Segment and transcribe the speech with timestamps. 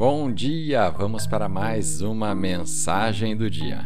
[0.00, 0.88] Bom dia!
[0.88, 3.84] Vamos para mais uma mensagem do dia.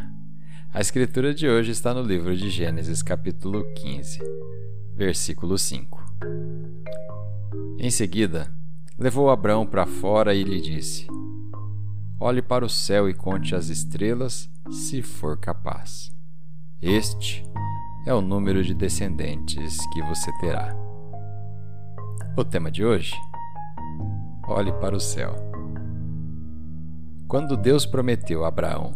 [0.73, 4.21] A escritura de hoje está no livro de Gênesis, capítulo 15,
[4.95, 6.05] versículo 5.
[7.81, 8.49] Em seguida,
[8.97, 11.09] levou Abrão para fora e lhe disse:
[12.21, 16.13] Olhe para o céu e conte as estrelas, se for capaz.
[16.81, 17.45] Este
[18.07, 20.77] é o número de descendentes que você terá.
[22.37, 23.17] O tema de hoje:
[24.47, 25.54] Olhe para o céu.
[27.35, 28.93] Quando Deus prometeu a Abraão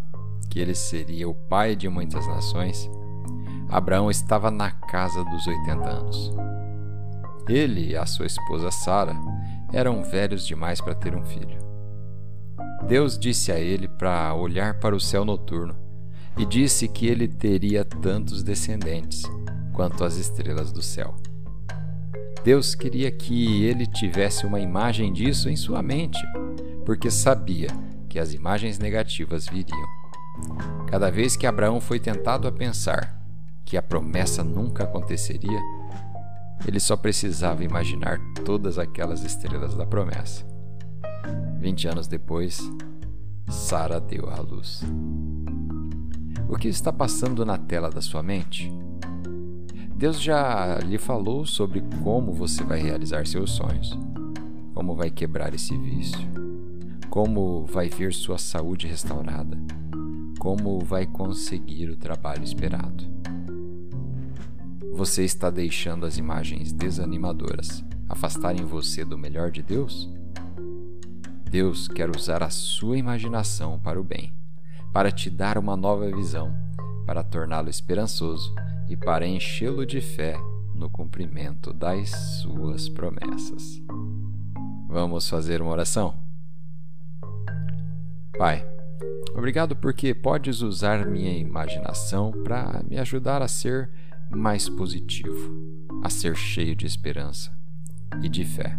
[0.48, 2.88] que ele seria o pai de muitas nações,
[3.68, 6.32] Abraão estava na casa dos 80 anos.
[7.48, 9.16] Ele e a sua esposa Sara
[9.72, 11.58] eram velhos demais para ter um filho.
[12.86, 15.74] Deus disse a ele para olhar para o céu noturno
[16.36, 19.24] e disse que ele teria tantos descendentes
[19.72, 21.16] quanto as estrelas do céu.
[22.44, 26.24] Deus queria que ele tivesse uma imagem disso em sua mente,
[26.86, 29.88] porque sabia que as imagens negativas viriam.
[30.86, 33.20] Cada vez que Abraão foi tentado a pensar
[33.64, 35.60] que a promessa nunca aconteceria,
[36.66, 40.44] ele só precisava imaginar todas aquelas estrelas da promessa.
[41.60, 42.60] Vinte anos depois,
[43.48, 44.82] Sara deu à luz.
[46.48, 48.72] O que está passando na tela da sua mente?
[49.94, 53.98] Deus já lhe falou sobre como você vai realizar seus sonhos,
[54.72, 56.47] como vai quebrar esse vício
[57.10, 59.58] como vai ver sua saúde restaurada,
[60.38, 63.04] como vai conseguir o trabalho esperado.
[64.92, 70.10] Você está deixando as imagens desanimadoras afastarem você do melhor de Deus?
[71.50, 74.32] Deus quer usar a sua imaginação para o bem,
[74.92, 76.54] para te dar uma nova visão,
[77.06, 78.54] para torná-lo esperançoso
[78.88, 80.36] e para enchê-lo de fé
[80.74, 82.10] no cumprimento das
[82.42, 83.82] suas promessas.
[84.88, 86.27] Vamos fazer uma oração?
[88.38, 88.64] Pai,
[89.34, 93.90] obrigado porque podes usar minha imaginação para me ajudar a ser
[94.30, 95.52] mais positivo,
[96.04, 97.50] a ser cheio de esperança
[98.22, 98.78] e de fé.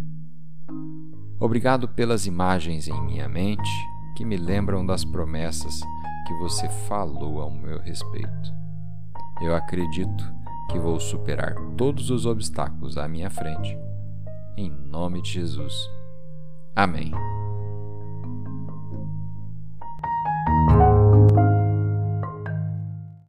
[1.38, 3.70] Obrigado pelas imagens em minha mente
[4.16, 5.80] que me lembram das promessas
[6.26, 8.54] que você falou ao meu respeito.
[9.42, 10.24] Eu acredito
[10.70, 13.76] que vou superar todos os obstáculos à minha frente.
[14.56, 15.74] Em nome de Jesus.
[16.74, 17.12] Amém.